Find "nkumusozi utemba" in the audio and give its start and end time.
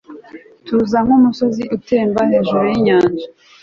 1.05-2.19